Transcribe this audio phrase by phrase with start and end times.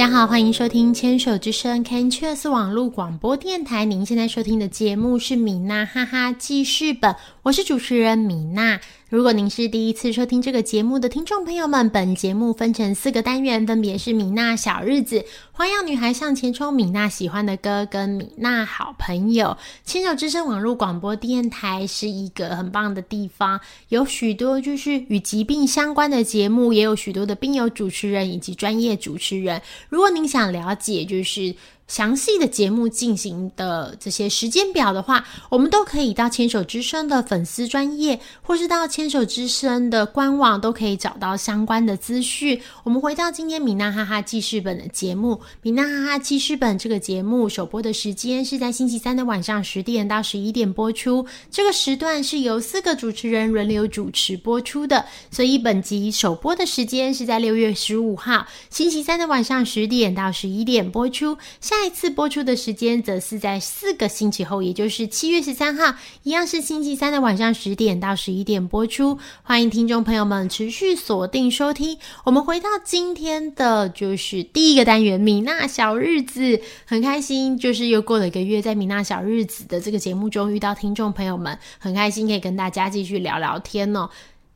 [0.00, 3.84] 大家好，欢迎收听牵手之声 Canchus 网络广播电台。
[3.84, 8.78] 您现在收听的节目是米娜哈哈记事本，我是主持人米娜。
[9.08, 19.56] 如果您是第一次收听这个节目的听众朋友们，本节目分成四个单元，分别是米娜小日子、花样女孩向前冲、米娜喜欢的歌跟米娜好朋友。
[19.86, 29.62] 牵手之声网络广播电台是一个很棒的地方，有许多就是与疾病相关的节目，也有许多的病友主持人以及专业主持人。
[29.88, 31.54] 如果您想了解，就是
[31.90, 42.60] 详细的节目进行的这些时间表的话，我们都可以到牵手之声的粉丝专业，或是到牵手之声的官网，都可以找到相关的资讯。
[42.84, 61.36] 我们回到今天米娜哈哈记事本的节目，米娜哈哈记事本这个节目首播的时间是在星期三的晚上十点到十一点播出，这个时段是由四个主持人轮流主持播出的，所以本集首播的时间是在六月十五号星期三的晚上十点到十一点播出。
[61.60, 69.18] 下再次播出的时间则是在四个星期后，也就是七月十三号，一样是星期三的晚上十点到十一点播出。
[69.42, 71.96] 欢迎听众朋友们持续锁定收听。
[72.26, 84.10] 我们回到今天的就是第一个单元——米娜小日子，很开心，就是又过了一个月，在米娜小日子的这个节目中遇到听众朋友们，很开心可以跟大家继续聊聊天哦。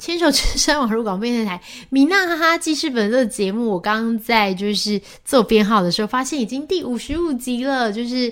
[0.04, 8.30] 牵手之声网络广播电台，米娜哈哈记事本这个节目，我刚刚在就是做编号的时候，发现已经第五十五集了，就是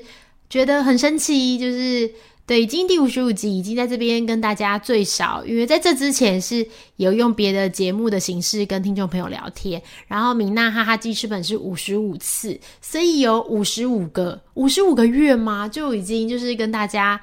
[0.50, 2.12] 觉得很神奇，就是
[2.44, 15.66] 对，已经第五十五集，已经在这边跟大家最少，因为在这之前是有用别的节目的形式跟听众朋友聊天，然后米娜哈哈记事本是五十五次，所以有五十五个五十五个月吗？
[15.66, 17.18] 就已经就是跟大家。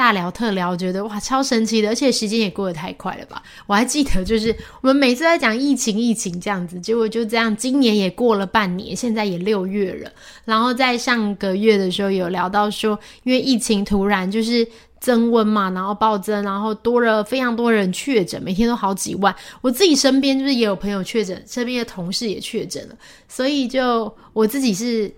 [0.00, 3.42] 大聊特聊，觉得哇超神奇的，而且时间也过得太快了吧！
[3.66, 4.48] 我还记得，就是
[4.80, 10.10] 我们每次在讲疫情，疫情这样子，结果就这样，今年也过了半年，现在也六月了。
[10.46, 14.66] 然后在上个月的时候有聊到说，因为疫情突然就是
[15.00, 19.36] 增温嘛，然后暴增，然后多了非常多人确诊，每天都好几万。
[19.60, 22.94] 我自己身边就是也有朋友确诊，身边的同事也确诊了，
[23.28, 25.12] 所以就我自己是。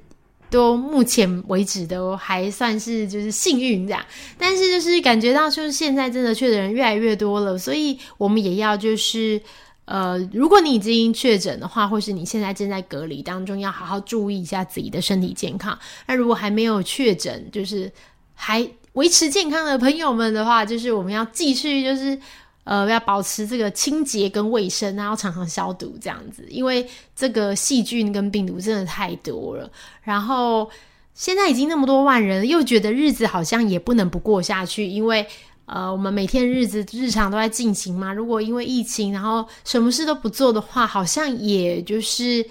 [0.53, 4.05] 都目前为止都还算是就是幸运这样，
[4.37, 9.41] 但是就是感觉到就是现在真的确诊人越来越多了，所以我们也要就是
[9.87, 15.77] 呃，如果你已经确诊的话，或是你现在正在隔离当中，要好好注意一下自己的身体健康。
[16.07, 17.91] 那如果还没有确诊，就是
[18.35, 22.19] 还维持健康的朋友们的话，就是我们要继续就是。
[22.65, 29.71] 呃，要保持这个清洁跟卫生，然后常常消毒这样子，因为这个细菌跟病毒真的太多了。
[30.03, 30.71] 然后
[31.15, 35.27] 现在已经那么多万人，又觉得日子好像也不能不过下去，因为
[35.67, 38.13] 呃，我们每天日子日常都在进行嘛。
[38.13, 42.45] 如果因为疫情，然后什么事都不做的话，好像也就是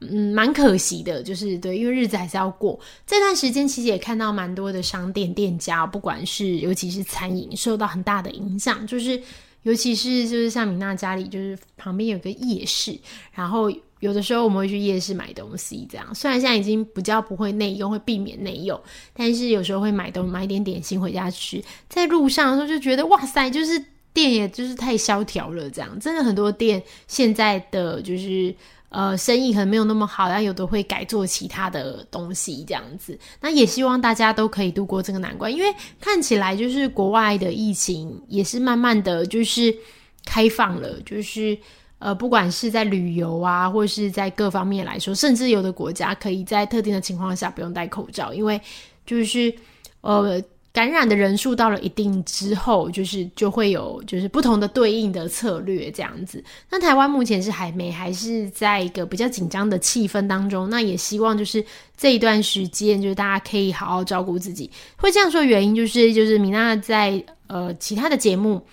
[0.00, 1.22] 嗯，蛮可惜的。
[1.22, 2.78] 就是对，因为日子还是要过。
[3.06, 9.20] 这段时间其实也看到蛮多的商店店家，不管是尤其是餐饮，受到很大的影响，就是。
[9.64, 12.96] 尤其是就是像米娜家里，就是旁边有个夜市，
[13.32, 16.14] 然后有的时候我们会去夜市买东西，这样。
[16.14, 18.80] 虽然现在已经比较不会内用，会避免内用，
[19.12, 21.62] 但是有时候会买东买一点点心回家吃。
[21.88, 25.98] 在路上的时候就觉得，哇塞，就是店也就是太萧条了，这样。
[25.98, 28.54] 真的很多店现在的就是。
[28.90, 33.18] 呃，生意可能没有那么好，然后有的会改做其他的东西，这样子。
[33.40, 39.76] 那也希望大家都可以度过这个难关，因为看起来就是国外的疫情也是慢慢的就是
[40.24, 41.58] 开放了，就是
[41.98, 48.60] 呃，不管是在旅游啊，或是在各方面来说，甚至有的国家可以在特定的情况下不用戴口罩，因为
[49.04, 49.54] 就是
[50.00, 50.42] 呃。
[50.78, 56.40] 感染的人数到了一定之后，就是就会有就是不同的对应的策略这样子。
[56.70, 60.70] 那台湾目前是还没，还是在一个比较紧张的气氛当中。
[60.70, 61.64] 那也希望就是
[61.96, 64.70] 这一段时间，就是大家可以好好照顾自己。
[64.96, 68.64] 会这样说原因就是，就是米娜在呃其他的节目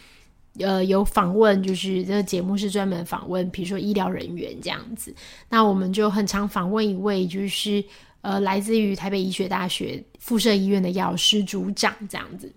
[0.60, 5.12] 呃有访问，就是这个节目是专门访问，比如说医疗人员这样子。
[5.50, 7.84] 那我们就很常访问一位就是。
[8.25, 12.51] 呃，来自于台北医学大学附设医院的药师组长这样子，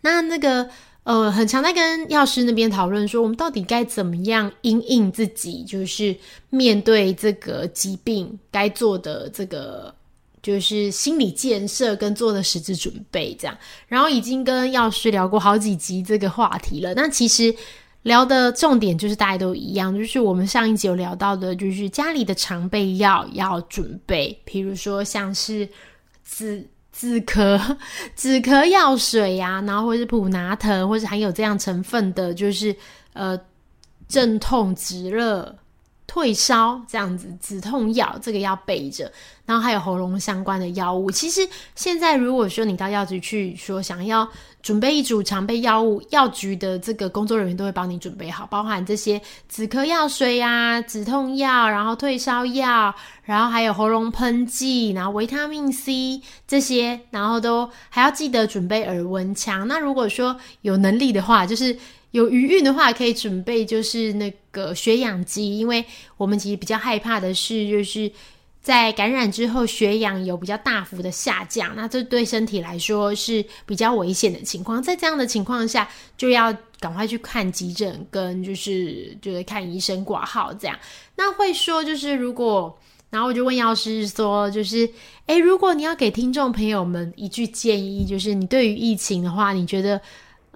[0.00, 0.68] 那那个
[1.04, 6.16] 呃，很常在跟药师那边讨论说，我们到底该怎么样因应自己，就是
[6.50, 9.94] 面对这个疾病该做的这个
[10.42, 17.54] 就是心理建设跟做的实质准备这样，然后已经跟药师聊过好几集这个话题了，那其实。
[18.06, 25.68] 聊的重点就是大家都一样，就是我们上一集有聊到的，就是家里的常备药要准备，比如说像是
[26.24, 27.60] 止止咳、
[28.14, 32.74] 止咳药水呀，然后或是普拿疼，或是含有这样成分的，就是
[33.12, 33.36] 呃
[34.06, 35.52] 镇痛止热。
[36.16, 39.12] 退烧这样子，止痛药这个要备着，
[39.44, 41.10] 然后还有喉咙相关的药物。
[41.10, 44.26] 其实现在如果说你到药局去说想要
[44.62, 59.68] 准备一组常备药物，药局的这个工作人员都会帮你准备好，包含这些止咳药水啊、止痛药，然后退烧药，然后还有喉咙喷剂，然后维他命 C 这些，然后都还要记得准备耳温枪。
[59.68, 61.76] 那如果说有能力的话，就是
[62.12, 65.84] 有余韵的话，可以准备就是那个血氧机，因为
[66.16, 68.10] 我们其实比较害怕的是，就是
[68.62, 74.82] 在感染之后血氧有比较大幅的下降，那这对身体来说是比较危险的情况。
[74.82, 75.86] 在这样的情况下，
[76.16, 76.50] 就要
[76.80, 80.76] 赶快去看急诊，跟就是就是看医生挂号这样。
[81.16, 82.76] 那会说就是如果，
[83.10, 84.88] 然后我就问药师说，就是
[85.26, 90.00] 诶，如果你要给听众朋友们一句建议，就是你对于疫情的话，你觉得？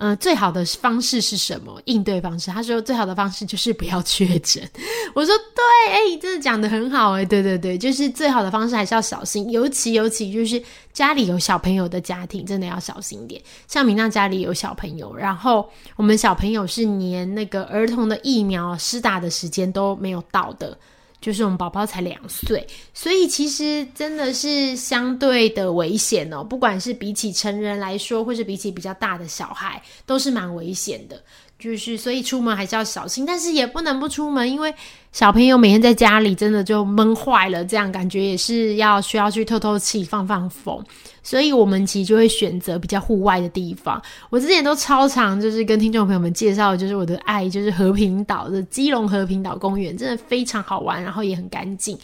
[0.02, 2.50] 嗯，最好的方式是什么应对方式？
[2.50, 4.66] 他说最好的方式就是不要确诊。
[5.14, 10.62] 我说对，哎，真的讲的很好，哎，对对对，就是最好的方式还是要小心，尤其尤其就是
[10.94, 13.42] 家里有小朋友的家庭，真的要小心一点。
[13.68, 20.78] 像明娜家里有小朋友，然后我们小朋友是连那个儿童的疫苗施打的时间都没有到的。
[21.20, 26.42] 就是我们宝宝才两岁，所以其实真的是相对的危险哦。
[26.42, 31.22] 不管是比起成人来说，或是比起比较大的小孩，都是蛮危险的。
[31.60, 34.74] 就是所以出门还是要小心，但是也不能不出门，因为
[35.12, 40.82] 小朋友每天在家里真的就闷坏了，这样感觉也是要需要去透透气、放放风。
[41.22, 44.00] 所以，我们其实就会选择比较户外的地方。
[44.30, 51.96] 我之前都超常，就是跟听众朋友们介绍，就是我的爱，就是和平岛的基隆和平岛公园，真的非常好玩，然后也很干净，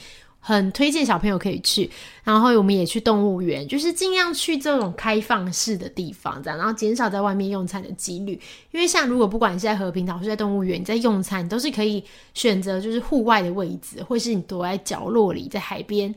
[0.48, 1.90] 很推荐小朋友可以去。
[2.22, 8.40] 然后，我们也去动物园，就是尽量去这种开放式的地方，这样，然后减少在外面用餐的几率。
[8.70, 16.14] 因为像如果不管是在和平岛是在动物园，你在用餐你都是可以选择就是户外的位置，或是你躲在角落里，在海边。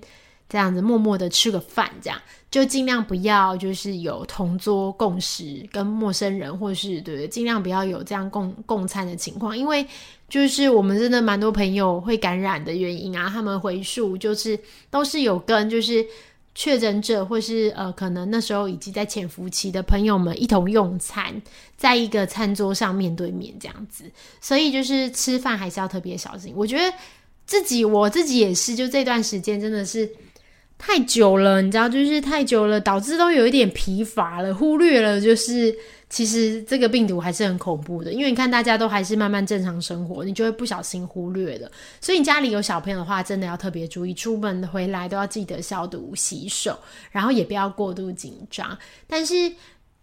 [0.50, 2.20] 这样子默默的吃个饭，这样
[2.50, 9.86] 就尽量不要就是有同桌共食，跟陌生人或是对，尽量不要有这样共共餐的情况，因为
[10.28, 14.60] 就是我们真的蛮多朋友会感染的原因啊，他们回溯就是
[14.90, 16.04] 都是有跟就是
[16.56, 21.40] 确诊者或是呃可能那时候已经在潜伏期的朋友们一同用餐，
[21.78, 24.06] 在一个餐桌上面对面这样子，
[24.42, 26.52] 所以就是吃饭还是要特别小心。
[26.56, 26.92] 我觉得
[27.46, 30.10] 自己我自己也是，就这段时间真的是。
[30.80, 35.76] 太久了，你知道，就是太久了，导致都有一点疲乏了，忽略了，就是
[36.10, 38.14] 其实这个病毒还是很恐怖的。
[38.14, 41.70] 因为你看，大家都还是慢慢正常生活，你就会不小心忽略了。
[42.00, 46.80] 所以你家里有小朋友的话，真的要特别注意，出门回来都要记得消毒、洗手，
[47.12, 48.76] 然后也不要过度紧张。
[49.06, 49.52] 但是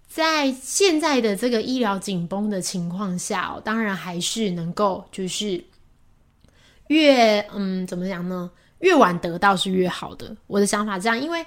[0.07, 5.65] 在现在的这个医疗紧绷的情况下，当然还是能够就是
[6.89, 8.51] 越嗯，怎么讲呢？
[8.81, 11.45] 越晚得到是越好的，我的想法这样，因为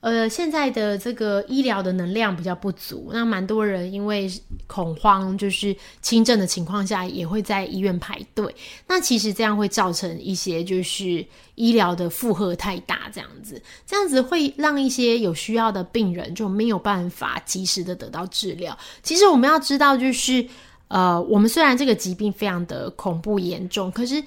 [0.00, 4.30] 呃现在的这个医疗的能量比较不足，那蛮多人因为
[4.66, 8.54] 恐慌，就是轻症的情况下也会在医院排队，
[8.86, 11.24] 那其实这样会造成一些就是
[11.54, 18.76] 医疗的负荷太大，这样子，这样子会让一些有需要的病人就没有办法及时的得到治疗。
[19.02, 20.46] 其实我们要知道，就是
[20.88, 24.22] 呃我们虽然这个疾病非常的恐怖严重，可是。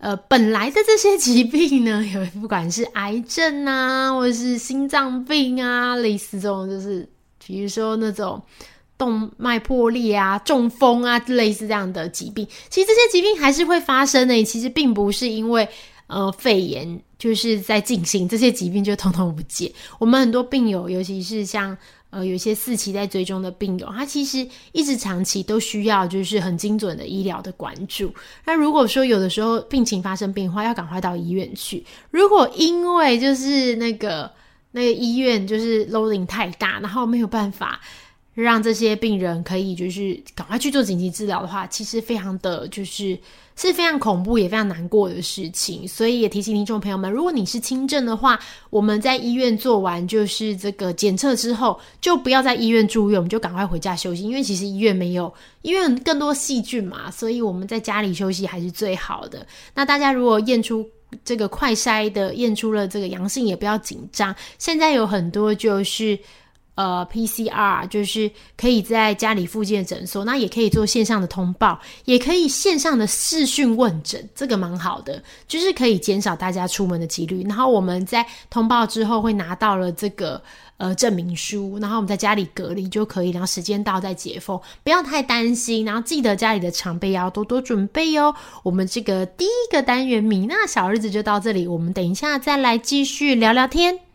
[0.00, 7.06] 呃，本来的这些疾病呢， 有不管是癌症啊，或者是心脏病啊，类似这种，就是
[7.46, 8.42] 比如说那种
[8.96, 14.42] 动脉破裂啊、中风啊，类似这样的疾病，其实这些疾病还是会发生的。
[14.42, 15.68] 其实并不是因为
[16.06, 19.70] 呃肺炎就是在进行，这些疾病就通通不见。
[19.98, 21.76] 我们很多病友，尤其是像。
[22.10, 28.12] 呃，有些四期在追踪的病友，他其实一直长期都需要就是很精准的医疗的关注。
[28.44, 31.84] 那如果说有的时候病情发生变化，要赶快到医院去。
[32.10, 34.30] 如果因为就是那个
[34.72, 37.80] 那个医院就是 loading 太大，然后没有办法
[38.34, 43.18] 让这些病人可以就是赶快去做紧急治疗的话，其实非常的就是。
[43.56, 59.46] 是非常恐怖也非常难过的事情，所以也提醒听众朋友们，如果你是轻症的话，我们在医院做完就是这个检测之后，就不要在医院住院，我们就赶快回家休息，因为其实医院没有医院更多细菌嘛，所以我们在家里休息还是最好的。
[59.74, 60.88] 那大家如果验出
[61.22, 66.18] 这个快筛的验出了这个阳性，也不要紧张，现在有很多就是。
[66.80, 77.42] 呃 PCR，就是可以在家里附近的诊所，那也可以做线上的通报，也可以线上的视讯问诊，这个蛮好的，就是可以减少大家出门的几率。
[77.44, 80.40] 然后我们在通报之后会拿到了这个。
[80.80, 88.34] 呃，证明书，然后我们在家里隔离就可以，然后时间到再解封，不要太担心，然后记得家里的常备要多多准备哦。
[88.62, 94.09] 我们这个第一个单元米娜小日子就到这里，我们等一下再来继续聊聊天。